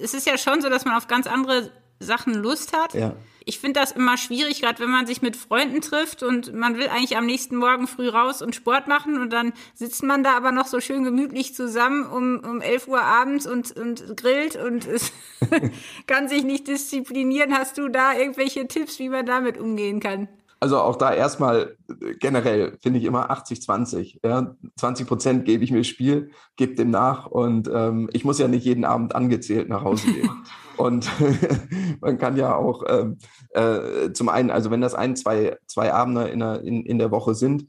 [0.02, 1.70] es ist ja schon so, dass man auf ganz andere
[2.00, 2.94] Sachen Lust hat.
[2.94, 3.16] Ja
[3.48, 6.88] ich finde das immer schwierig, gerade wenn man sich mit Freunden trifft und man will
[6.88, 10.50] eigentlich am nächsten Morgen früh raus und Sport machen und dann sitzt man da aber
[10.50, 15.12] noch so schön gemütlich zusammen um, um 11 Uhr abends und, und grillt und es
[16.08, 17.56] kann sich nicht disziplinieren.
[17.56, 20.28] Hast du da irgendwelche Tipps, wie man damit umgehen kann?
[20.58, 21.76] Also auch da erstmal
[22.18, 24.20] generell finde ich immer 80-20.
[24.24, 24.54] Ja?
[24.76, 28.64] 20 Prozent gebe ich mir Spiel, gebe dem nach und ähm, ich muss ja nicht
[28.64, 30.30] jeden Abend angezählt nach Hause gehen.
[30.78, 31.10] und
[32.00, 33.18] man kann ja auch ähm,
[33.50, 37.10] äh, zum einen, also wenn das ein, zwei, zwei Abende in der, in, in der
[37.10, 37.66] Woche sind,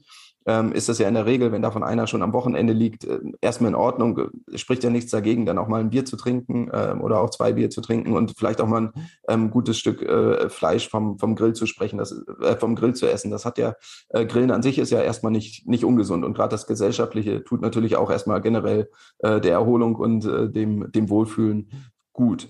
[0.48, 3.20] ähm, ist das ja in der Regel, wenn davon einer schon am Wochenende liegt, äh,
[3.42, 4.30] erstmal in Ordnung.
[4.54, 7.52] Spricht ja nichts dagegen, dann auch mal ein Bier zu trinken äh, oder auch zwei
[7.52, 8.92] Bier zu trinken und vielleicht auch mal ein
[9.28, 13.06] ähm, gutes Stück äh, Fleisch vom, vom Grill zu sprechen, das, äh, vom Grill zu
[13.06, 13.30] essen.
[13.30, 13.74] Das hat ja,
[14.08, 17.60] äh, Grillen an sich ist ja erstmal nicht, nicht ungesund und gerade das Gesellschaftliche tut
[17.60, 21.70] natürlich auch erstmal generell äh, der Erholung und dem, dem Wohlfühlen
[22.12, 22.48] gut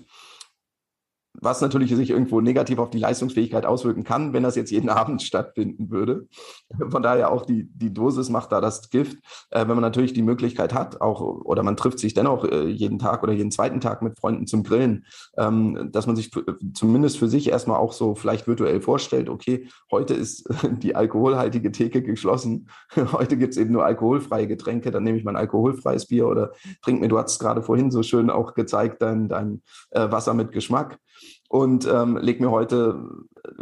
[1.41, 5.21] was natürlich sich irgendwo negativ auf die Leistungsfähigkeit auswirken kann, wenn das jetzt jeden Abend
[5.21, 6.27] stattfinden würde.
[6.89, 9.17] Von daher auch die, die Dosis macht da das Gift.
[9.51, 12.99] Äh, wenn man natürlich die Möglichkeit hat, auch oder man trifft sich dennoch äh, jeden
[12.99, 15.05] Tag oder jeden zweiten Tag mit Freunden zum Grillen,
[15.37, 16.31] ähm, dass man sich
[16.73, 20.49] zumindest für sich erstmal auch so vielleicht virtuell vorstellt, okay, heute ist
[20.83, 22.69] die alkoholhaltige Theke geschlossen,
[23.11, 26.51] heute gibt's eben nur alkoholfreie Getränke, dann nehme ich mein alkoholfreies Bier oder
[26.83, 30.51] trink mir, du hast gerade vorhin so schön auch gezeigt, dein, dein äh, Wasser mit
[30.51, 30.99] Geschmack
[31.49, 33.03] und ähm, leg mir heute,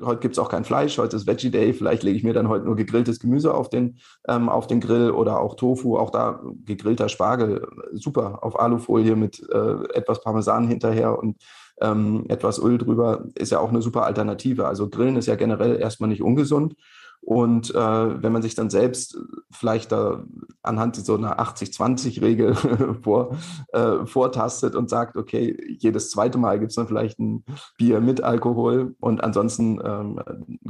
[0.04, 2.66] heute gibt's auch kein Fleisch, heute ist Veggie Day, vielleicht lege ich mir dann heute
[2.66, 3.98] nur gegrilltes Gemüse auf den,
[4.28, 9.42] ähm, auf den Grill oder auch Tofu, auch da gegrillter Spargel, super, auf Alufolie mit
[9.50, 11.38] äh, etwas Parmesan hinterher und
[11.82, 14.68] ähm, etwas Öl drüber, ist ja auch eine super Alternative.
[14.68, 16.76] Also Grillen ist ja generell erstmal nicht ungesund.
[17.22, 19.20] Und äh, wenn man sich dann selbst
[19.52, 20.24] vielleicht da
[20.64, 22.56] anhand so einer 80-20-Regel
[23.04, 23.36] vor,
[23.74, 27.44] äh, vortastet und sagt, okay, jedes zweite Mal gibt es dann vielleicht ein
[27.78, 30.22] Bier mit Alkohol und ansonsten ähm,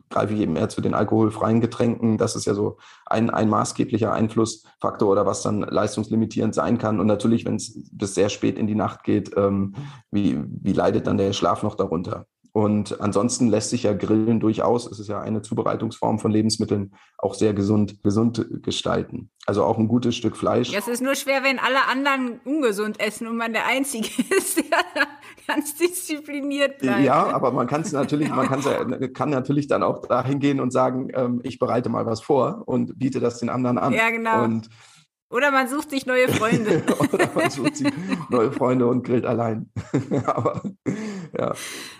[0.09, 2.17] greife ich eben eher zu den alkoholfreien Getränken.
[2.17, 6.99] Das ist ja so ein, ein maßgeblicher Einflussfaktor oder was dann leistungslimitierend sein kann.
[6.99, 9.75] Und natürlich, wenn es bis sehr spät in die Nacht geht, ähm,
[10.09, 12.25] wie, wie leidet dann der Schlaf noch darunter?
[12.57, 17.35] Und ansonsten lässt sich ja Grillen durchaus, es ist ja eine Zubereitungsform von Lebensmitteln, auch
[17.35, 19.29] sehr gesund, gesund gestalten.
[19.45, 20.73] Also auch ein gutes Stück Fleisch.
[20.73, 24.79] Es ist nur schwer, wenn alle anderen ungesund essen und man der Einzige ist, der
[25.45, 27.03] ganz diszipliniert bleibt.
[27.03, 31.09] Ja, aber man kann es natürlich, man kann natürlich dann auch dahin gehen und sagen,
[31.13, 33.93] ähm, ich bereite mal was vor und biete das den anderen an.
[33.93, 34.43] Ja, genau.
[34.43, 34.67] Und
[35.29, 36.83] oder man sucht sich neue Freunde.
[37.13, 37.91] Oder man sucht sich
[38.29, 39.69] neue Freunde und grillt allein.
[40.25, 40.61] Aber
[41.37, 41.53] ja,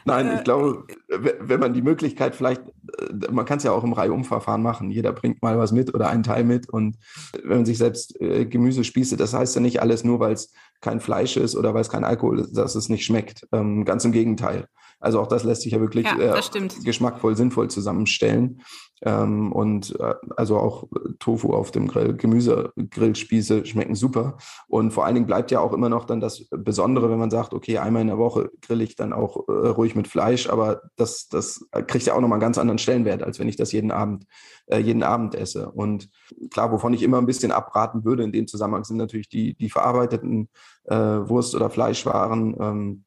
[0.05, 3.93] nein, ich glaube, wenn man die Möglichkeit vielleicht, äh, man kann es ja auch im
[3.93, 4.91] Reihumverfahren machen.
[4.91, 6.69] Jeder bringt mal was mit oder einen Teil mit.
[6.69, 6.97] Und
[7.43, 10.51] wenn man sich selbst äh, Gemüse spießt, das heißt ja nicht alles nur, weil es
[10.81, 13.47] kein Fleisch ist oder weil es kein Alkohol ist, dass es nicht schmeckt.
[13.51, 14.67] Ähm, ganz im Gegenteil.
[14.99, 18.61] Also auch das lässt sich ja wirklich ja, äh, geschmackvoll, sinnvoll zusammenstellen.
[19.03, 20.87] Ähm, und äh, also auch
[21.19, 24.37] Tofu auf dem Grill, Gemüsegrillspieße schmecken super.
[24.67, 27.53] Und vor allen Dingen bleibt ja auch immer noch dann das Besondere, wenn man sagt,
[27.53, 31.27] okay, einmal in der Woche grill ich dann auch äh, ruhig mit Fleisch, aber das,
[31.27, 34.25] das kriegt ja auch nochmal einen ganz anderen Stellenwert, als wenn ich das jeden Abend,
[34.65, 35.71] äh, jeden Abend esse.
[35.71, 36.09] Und
[36.49, 39.69] klar, wovon ich immer ein bisschen abraten würde in dem Zusammenhang sind natürlich die, die
[39.69, 40.49] verarbeiteten
[40.85, 42.55] äh, Wurst- oder Fleischwaren.
[42.59, 43.03] Ähm,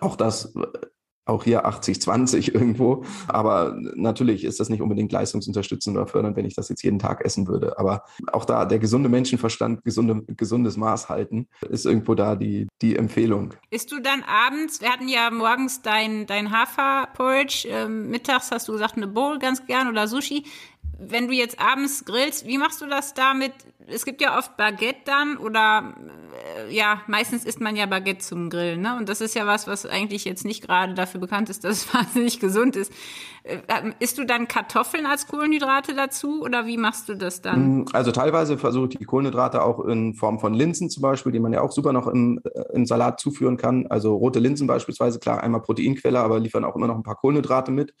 [0.00, 0.54] auch das
[1.30, 3.04] auch hier 80-20 irgendwo.
[3.28, 7.24] Aber natürlich ist das nicht unbedingt leistungsunterstützend oder fördernd, wenn ich das jetzt jeden Tag
[7.24, 7.78] essen würde.
[7.78, 12.96] Aber auch da der gesunde Menschenverstand, gesunde, gesundes Maß halten, ist irgendwo da die, die
[12.96, 13.54] Empfehlung.
[13.70, 18.72] Isst du dann abends, wir hatten ja morgens dein, dein Haferporridge, äh, mittags hast du
[18.72, 20.44] gesagt eine Bowl ganz gern oder Sushi.
[20.98, 23.52] Wenn du jetzt abends grillst, wie machst du das damit?
[23.92, 25.94] Es gibt ja oft Baguette dann oder
[26.58, 28.96] äh, ja, meistens isst man ja Baguette zum Grillen, ne?
[28.96, 31.94] Und das ist ja was, was eigentlich jetzt nicht gerade dafür bekannt ist, dass es
[31.94, 32.92] wahnsinnig gesund ist.
[33.42, 37.80] Äh, ähm, isst du dann Kartoffeln als Kohlenhydrate dazu oder wie machst du das dann?
[37.80, 41.40] Mm, also teilweise versuche ich die Kohlenhydrate auch in Form von Linsen zum Beispiel, die
[41.40, 43.86] man ja auch super noch im, äh, im Salat zuführen kann.
[43.88, 47.70] Also rote Linsen beispielsweise, klar, einmal Proteinquelle, aber liefern auch immer noch ein paar Kohlenhydrate
[47.70, 47.94] mit.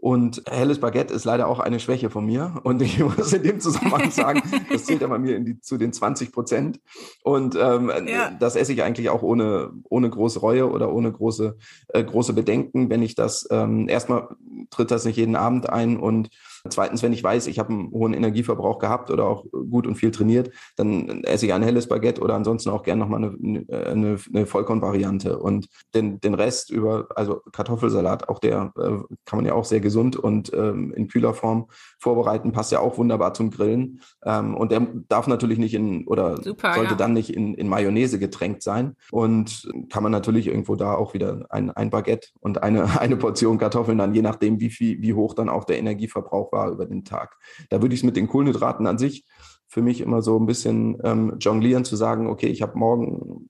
[0.00, 2.60] Und helles Baguette ist leider auch eine Schwäche von mir.
[2.62, 5.92] Und ich muss in dem Zusammenhang sagen, das zählt ja bei mir die, zu den
[5.92, 6.80] 20 Prozent.
[7.22, 8.30] Und ähm, ja.
[8.30, 11.56] das esse ich eigentlich auch ohne, ohne große Reue oder ohne große,
[11.88, 14.28] äh, große Bedenken, wenn ich das ähm, erstmal
[14.70, 16.30] tritt das nicht jeden Abend ein und
[16.68, 20.10] Zweitens, wenn ich weiß, ich habe einen hohen Energieverbrauch gehabt oder auch gut und viel
[20.10, 24.46] trainiert, dann esse ich ein helles Baguette oder ansonsten auch gerne nochmal eine, eine, eine
[24.46, 25.38] Vollkornvariante.
[25.38, 28.90] Und den, den Rest über, also Kartoffelsalat, auch der äh,
[29.24, 31.66] kann man ja auch sehr gesund und ähm, in kühler Form
[31.98, 34.00] vorbereiten, passt ja auch wunderbar zum Grillen.
[34.24, 36.96] Ähm, und der darf natürlich nicht in, oder Super, sollte ja.
[36.96, 38.96] dann nicht in, in Mayonnaise getränkt sein.
[39.10, 43.58] Und kann man natürlich irgendwo da auch wieder ein, ein Baguette und eine, eine Portion
[43.58, 47.04] Kartoffeln dann, je nachdem, wie viel, wie hoch dann auch der Energieverbrauch war über den
[47.04, 47.36] Tag.
[47.70, 49.24] Da würde ich es mit den Kohlenhydraten an sich
[49.68, 53.48] für mich immer so ein bisschen ähm, jonglieren, zu sagen, okay, ich habe morgen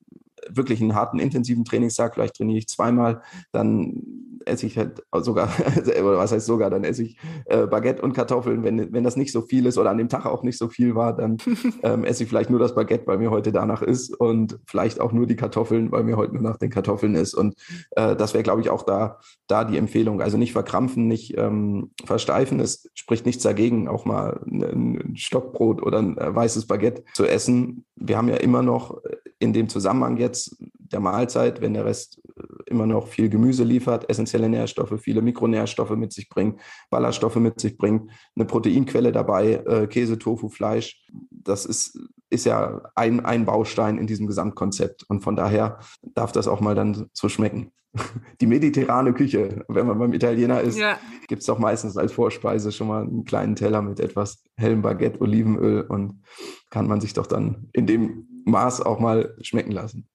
[0.51, 4.03] wirklich einen harten, intensiven Trainingstag, vielleicht trainiere ich zweimal, dann
[4.45, 8.63] esse ich halt sogar, oder was heißt sogar, dann esse ich äh, Baguette und Kartoffeln.
[8.63, 10.95] Wenn, wenn das nicht so viel ist oder an dem Tag auch nicht so viel
[10.95, 11.37] war, dann
[11.83, 15.11] ähm, esse ich vielleicht nur das Baguette, weil mir heute danach ist und vielleicht auch
[15.11, 17.33] nur die Kartoffeln, weil mir heute nur nach den Kartoffeln ist.
[17.33, 17.55] Und
[17.91, 20.21] äh, das wäre, glaube ich, auch da, da die Empfehlung.
[20.21, 22.59] Also nicht verkrampfen, nicht ähm, versteifen.
[22.59, 27.85] Es spricht nichts dagegen, auch mal ein Stockbrot oder ein äh, weißes Baguette zu essen.
[27.95, 29.01] Wir haben ja immer noch
[29.39, 30.57] in dem Zusammenhang jetzt
[30.91, 35.95] der Mahlzeit, wenn der Rest äh, immer noch viel Gemüse liefert, essentielle Nährstoffe, viele Mikronährstoffe
[35.95, 41.01] mit sich bringt, Ballaststoffe mit sich bringt, eine Proteinquelle dabei, äh, Käse, Tofu, Fleisch.
[41.31, 41.97] Das ist,
[42.29, 45.05] ist ja ein, ein Baustein in diesem Gesamtkonzept.
[45.07, 47.71] Und von daher darf das auch mal dann so schmecken.
[48.41, 50.99] Die mediterrane Küche, wenn man beim Italiener ist, ja.
[51.27, 55.21] gibt es doch meistens als Vorspeise schon mal einen kleinen Teller mit etwas hellem Baguette,
[55.21, 56.21] Olivenöl und
[56.69, 60.07] kann man sich doch dann in dem Maß auch mal schmecken lassen.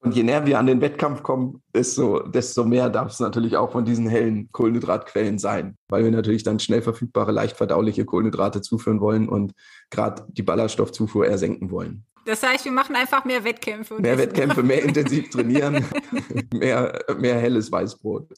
[0.00, 3.72] Und je näher wir an den Wettkampf kommen, desto, desto mehr darf es natürlich auch
[3.72, 9.00] von diesen hellen Kohlenhydratquellen sein, weil wir natürlich dann schnell verfügbare, leicht verdauliche Kohlenhydrate zuführen
[9.00, 9.54] wollen und
[9.88, 12.04] gerade die Ballaststoffzufuhr eher senken wollen.
[12.26, 14.00] Das heißt, wir machen einfach mehr Wettkämpfe.
[14.00, 15.84] Mehr Wettkämpfe, mehr intensiv trainieren,
[16.52, 18.28] mehr, mehr helles Weißbrot.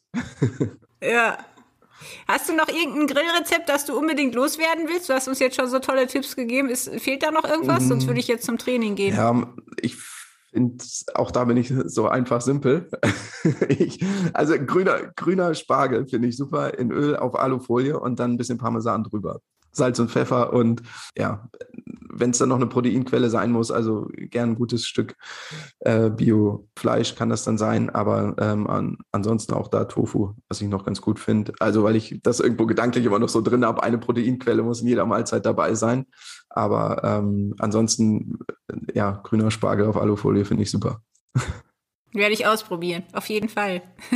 [1.03, 1.37] Ja.
[2.27, 5.09] Hast du noch irgendein Grillrezept, das du unbedingt loswerden willst?
[5.09, 6.69] Du hast uns jetzt schon so tolle Tipps gegeben.
[6.69, 7.85] Ist, fehlt da noch irgendwas?
[7.85, 7.87] Mm.
[7.87, 9.15] Sonst würde ich jetzt zum Training gehen.
[9.15, 9.47] Ja,
[9.81, 9.97] ich
[10.51, 10.83] finde,
[11.13, 12.89] auch da bin ich so einfach simpel.
[13.69, 18.37] ich, also grüner, grüner Spargel finde ich super in Öl auf Alufolie und dann ein
[18.37, 19.41] bisschen Parmesan drüber.
[19.71, 20.81] Salz und Pfeffer und
[21.15, 21.47] ja,
[22.19, 25.15] wenn es dann noch eine Proteinquelle sein muss, also gern ein gutes Stück
[25.79, 30.67] äh, Bio-Fleisch kann das dann sein, aber ähm, an, ansonsten auch da Tofu, was ich
[30.67, 31.53] noch ganz gut finde.
[31.59, 34.87] Also weil ich das irgendwo gedanklich immer noch so drin habe, eine Proteinquelle muss in
[34.87, 36.05] jeder Mahlzeit dabei sein.
[36.49, 38.39] Aber ähm, ansonsten,
[38.93, 41.01] ja, grüner Spargel auf Alufolie finde ich super.
[42.13, 43.81] Werde ich ausprobieren, auf jeden Fall.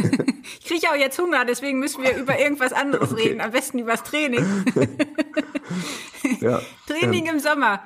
[0.59, 3.29] ich kriege auch jetzt Hunger, deswegen müssen wir über irgendwas anderes okay.
[3.29, 4.45] reden, am besten über das Training.
[6.41, 7.35] ja, Training ähm.
[7.35, 7.81] im Sommer.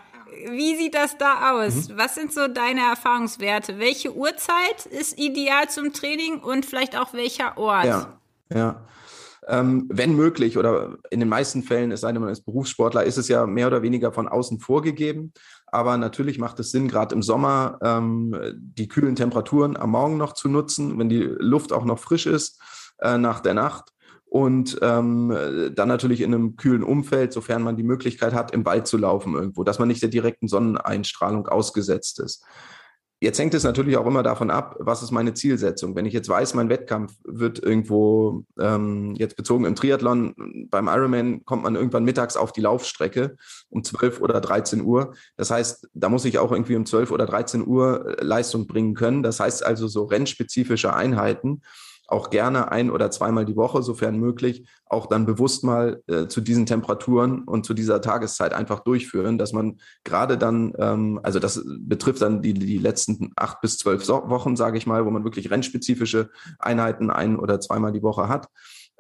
[0.50, 1.90] Wie sieht das da aus?
[1.90, 1.98] Mhm.
[1.98, 3.80] Was sind so deine Erfahrungswerte?
[3.80, 7.86] Welche Uhrzeit ist ideal zum Training und vielleicht auch welcher Ort?
[7.86, 8.20] Ja,
[8.54, 8.82] ja.
[9.48, 13.18] Ähm, wenn möglich oder in den meisten Fällen, es sei denn, man ist Berufssportler, ist
[13.18, 15.34] es ja mehr oder weniger von außen vorgegeben.
[15.68, 20.34] Aber natürlich macht es Sinn, gerade im Sommer ähm, die kühlen Temperaturen am Morgen noch
[20.34, 22.60] zu nutzen, wenn die Luft auch noch frisch ist
[23.00, 23.92] äh, nach der Nacht.
[24.26, 28.88] Und ähm, dann natürlich in einem kühlen Umfeld, sofern man die Möglichkeit hat, im Wald
[28.88, 32.44] zu laufen irgendwo, dass man nicht der direkten Sonneneinstrahlung ausgesetzt ist.
[33.22, 35.96] Jetzt hängt es natürlich auch immer davon ab, was ist meine Zielsetzung.
[35.96, 41.46] Wenn ich jetzt weiß, mein Wettkampf wird irgendwo, ähm, jetzt bezogen im Triathlon, beim Ironman
[41.46, 43.38] kommt man irgendwann mittags auf die Laufstrecke
[43.70, 45.14] um 12 oder 13 Uhr.
[45.38, 49.24] Das heißt, da muss ich auch irgendwie um 12 oder 13 Uhr Leistung bringen können.
[49.24, 51.62] Das heißt also so rennspezifische Einheiten
[52.08, 56.42] auch gerne ein oder zweimal die Woche, sofern möglich, auch dann bewusst mal äh, zu
[56.42, 61.64] diesen Temperaturen und zu dieser Tageszeit einfach durchführen, dass man gerade dann, ähm, also das
[61.66, 65.24] betrifft dann die, die letzten acht bis zwölf so Wochen, sage ich mal, wo man
[65.24, 68.48] wirklich rennspezifische Einheiten ein oder zweimal die Woche hat.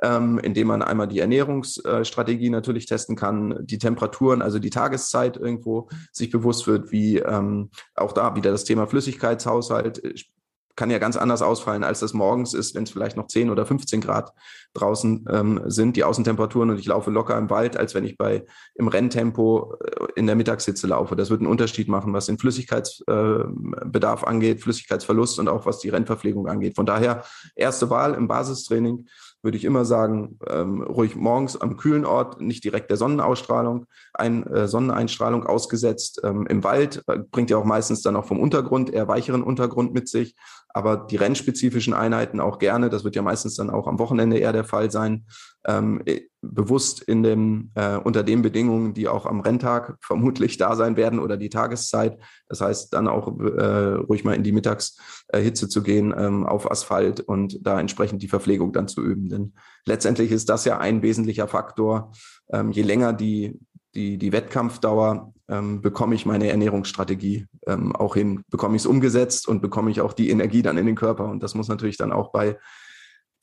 [0.01, 5.87] Ähm, indem man einmal die Ernährungsstrategie natürlich testen kann, die Temperaturen, also die Tageszeit irgendwo
[6.11, 9.99] sich bewusst wird, wie ähm, auch da wieder das Thema Flüssigkeitshaushalt
[10.75, 13.65] kann ja ganz anders ausfallen, als das morgens ist, wenn es vielleicht noch 10 oder
[13.65, 14.33] 15 Grad
[14.73, 18.45] draußen ähm, sind, die Außentemperaturen und ich laufe locker im Wald, als wenn ich bei
[18.75, 21.15] im Renntempo äh, in der Mittagssitze laufe.
[21.15, 25.89] Das wird einen Unterschied machen, was den Flüssigkeitsbedarf äh, angeht, Flüssigkeitsverlust und auch was die
[25.89, 26.75] Rennverpflegung angeht.
[26.75, 27.23] Von daher
[27.55, 29.07] erste Wahl im Basistraining
[29.45, 34.45] würde ich immer sagen, ähm, ruhig morgens am kühlen Ort, nicht direkt der Sonnenausstrahlung, ein,
[34.47, 36.19] äh, Sonneneinstrahlung ausgesetzt.
[36.23, 39.93] Ähm, Im Wald äh, bringt ja auch meistens dann auch vom Untergrund eher weicheren Untergrund
[39.93, 40.35] mit sich
[40.75, 44.51] aber die rennspezifischen Einheiten auch gerne, das wird ja meistens dann auch am Wochenende eher
[44.51, 45.25] der Fall sein,
[45.67, 46.01] ähm,
[46.41, 51.19] bewusst in dem, äh, unter den Bedingungen, die auch am Renntag vermutlich da sein werden
[51.19, 52.17] oder die Tageszeit.
[52.47, 57.19] Das heißt, dann auch äh, ruhig mal in die Mittagshitze zu gehen ähm, auf Asphalt
[57.19, 59.29] und da entsprechend die Verpflegung dann zu üben.
[59.29, 59.53] Denn
[59.85, 62.11] letztendlich ist das ja ein wesentlicher Faktor.
[62.51, 63.59] Ähm, je länger die,
[63.95, 69.47] die, die Wettkampfdauer, ähm, bekomme ich meine Ernährungsstrategie ähm, auch hin, bekomme ich es umgesetzt
[69.47, 71.25] und bekomme ich auch die Energie dann in den Körper.
[71.25, 72.57] Und das muss natürlich dann auch bei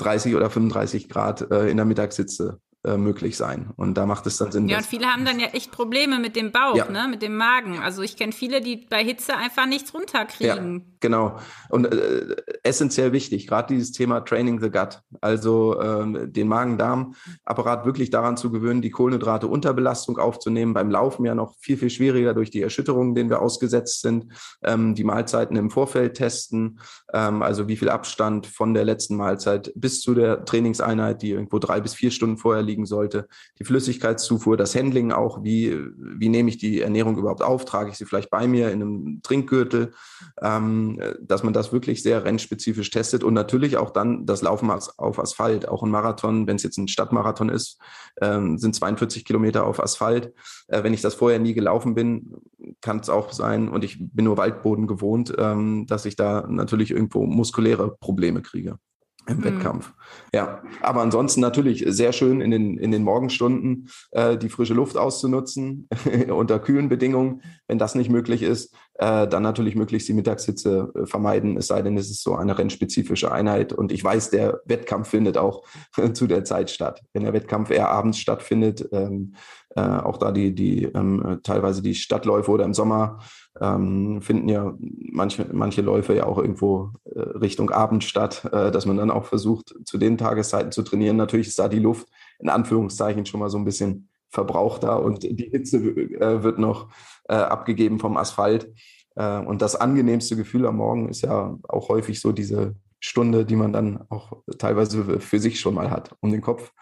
[0.02, 3.70] 30 oder 35 Grad äh, in der Mittagssitze äh, möglich sein.
[3.76, 4.68] Und da macht es dann Sinn.
[4.68, 6.90] Ja, und viele haben dann ja echt Probleme mit dem Bauch, ja.
[6.90, 7.78] ne, mit dem Magen.
[7.78, 10.78] Also ich kenne viele, die bei Hitze einfach nichts runterkriegen.
[10.80, 11.38] Ja, genau.
[11.68, 18.10] Und äh, essentiell wichtig, gerade dieses Thema Training the Gut, also ähm, den Magen-Darm-Apparat wirklich
[18.10, 20.74] daran zu gewöhnen, die Kohlenhydrate unter Belastung aufzunehmen.
[20.74, 24.26] Beim Laufen ja noch viel, viel schwieriger durch die Erschütterungen, denen wir ausgesetzt sind.
[24.64, 26.80] Ähm, die Mahlzeiten im Vorfeld testen,
[27.12, 31.60] ähm, also wie viel Abstand von der letzten Mahlzeit bis zu der Trainingseinheit, die irgendwo
[31.60, 33.28] drei bis vier Stunden vorher liegt liegen sollte.
[33.58, 37.66] Die Flüssigkeitszufuhr, das Handling auch, wie, wie nehme ich die Ernährung überhaupt auf?
[37.66, 39.92] Trage ich sie vielleicht bei mir in einem Trinkgürtel?
[40.40, 45.18] Ähm, dass man das wirklich sehr rennspezifisch testet und natürlich auch dann das Laufen auf
[45.18, 45.68] Asphalt.
[45.68, 47.78] Auch ein Marathon, wenn es jetzt ein Stadtmarathon ist,
[48.20, 50.32] ähm, sind 42 Kilometer auf Asphalt.
[50.68, 52.34] Äh, wenn ich das vorher nie gelaufen bin,
[52.80, 56.90] kann es auch sein, und ich bin nur Waldboden gewohnt, ähm, dass ich da natürlich
[56.90, 58.78] irgendwo muskuläre Probleme kriege
[59.26, 59.44] im mhm.
[59.44, 59.92] Wettkampf.
[60.34, 64.96] Ja, aber ansonsten natürlich sehr schön in den, in den Morgenstunden äh, die frische Luft
[64.96, 65.88] auszunutzen
[66.28, 67.42] unter kühlen Bedingungen.
[67.66, 71.82] Wenn das nicht möglich ist, äh, dann natürlich möglichst die Mittagshitze äh, vermeiden, es sei
[71.82, 73.72] denn, es ist so eine rennspezifische Einheit.
[73.72, 75.64] Und ich weiß, der Wettkampf findet auch
[76.12, 77.02] zu der Zeit statt.
[77.12, 79.34] Wenn der Wettkampf eher abends stattfindet, ähm,
[79.74, 83.18] äh, auch da die, die ähm, teilweise die Stadtläufe oder im Sommer
[83.60, 88.86] ähm, finden ja manche, manche Läufe ja auch irgendwo äh, Richtung Abend statt, äh, dass
[88.86, 91.16] man dann auch versucht, zu den Tageszeiten zu trainieren.
[91.16, 92.06] Natürlich ist da die Luft
[92.38, 96.88] in Anführungszeichen schon mal so ein bisschen verbrauchter und die Hitze äh, wird noch
[97.28, 98.72] äh, abgegeben vom Asphalt.
[99.14, 103.56] Äh, und das angenehmste Gefühl am Morgen ist ja auch häufig so diese Stunde, die
[103.56, 106.72] man dann auch teilweise für sich schon mal hat, um den Kopf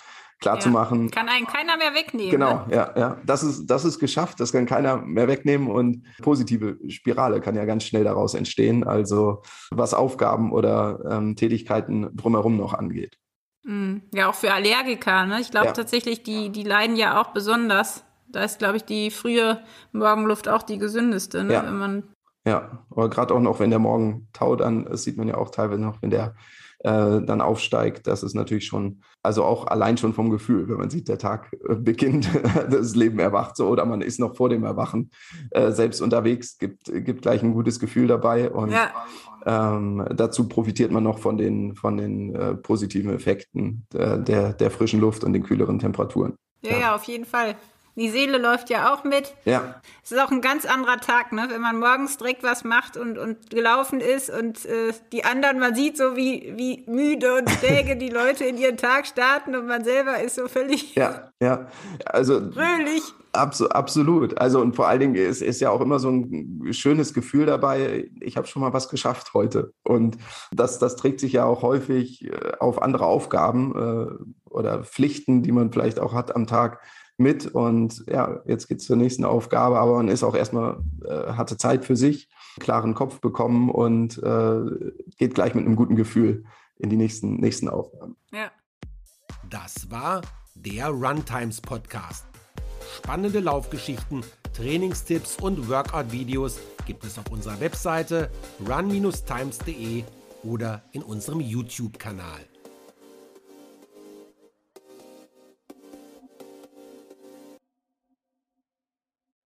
[0.40, 0.60] klar ja.
[0.60, 1.10] zu machen.
[1.10, 2.30] Kann einen keiner mehr wegnehmen.
[2.30, 2.74] Genau, ne?
[2.74, 3.16] ja, ja.
[3.24, 7.64] Das ist, das ist geschafft, das kann keiner mehr wegnehmen und positive Spirale kann ja
[7.64, 13.19] ganz schnell daraus entstehen, also was Aufgaben oder ähm, Tätigkeiten drumherum noch angeht.
[13.64, 14.03] Hm.
[14.14, 15.40] Ja, auch für Allergiker, ne?
[15.40, 15.73] Ich glaube ja.
[15.73, 18.05] tatsächlich, die, die leiden ja auch besonders.
[18.29, 21.53] Da ist, glaube ich, die frühe Morgenluft auch die gesündeste, ne?
[21.53, 21.64] Ja.
[21.64, 22.03] Wenn man
[22.46, 25.51] ja, aber gerade auch noch, wenn der Morgen taut, dann das sieht man ja auch
[25.51, 26.35] teilweise noch, wenn der
[26.82, 30.90] äh, dann aufsteigt, das ist natürlich schon, also auch allein schon vom Gefühl, wenn man
[30.90, 32.28] sieht, der Tag äh, beginnt,
[32.70, 35.10] das Leben erwacht so oder man ist noch vor dem Erwachen
[35.50, 38.90] äh, selbst unterwegs, gibt, gibt gleich ein gutes Gefühl dabei und ja.
[39.44, 44.70] ähm, dazu profitiert man noch von den, von den äh, positiven Effekten der, der, der
[44.70, 46.34] frischen Luft und den kühleren Temperaturen.
[46.62, 47.56] Ja, ja, ja, auf jeden Fall.
[47.96, 49.35] Die Seele läuft ja auch mit.
[49.44, 49.81] Ja.
[50.03, 51.46] Es ist auch ein ganz anderer Tag, ne?
[51.50, 55.74] wenn man morgens direkt was macht und, und gelaufen ist und äh, die anderen, man
[55.74, 59.85] sieht so, wie, wie müde und träge die Leute in ihren Tag starten und man
[59.85, 61.66] selber ist so völlig ja, ja.
[62.07, 63.03] Also, fröhlich.
[63.33, 64.38] Abso absolut.
[64.38, 68.11] Also und vor allen Dingen ist, ist ja auch immer so ein schönes Gefühl dabei,
[68.20, 69.72] ich habe schon mal was geschafft heute.
[69.85, 70.16] Und
[70.50, 75.53] das, das trägt sich ja auch häufig äh, auf andere Aufgaben äh, oder Pflichten, die
[75.53, 76.81] man vielleicht auch hat am Tag
[77.20, 81.33] mit und ja, jetzt geht es zur nächsten Aufgabe, aber man ist auch erstmal, äh,
[81.33, 82.28] hatte Zeit für sich,
[82.59, 86.44] klaren Kopf bekommen und äh, geht gleich mit einem guten Gefühl
[86.78, 88.16] in die nächsten, nächsten Aufgaben.
[88.33, 88.50] Ja.
[89.48, 90.22] Das war
[90.54, 92.26] der Runtimes Podcast.
[92.96, 98.30] Spannende Laufgeschichten, Trainingstipps und Workout-Videos gibt es auf unserer Webseite
[98.68, 100.04] run-times.de
[100.42, 102.49] oder in unserem YouTube-Kanal.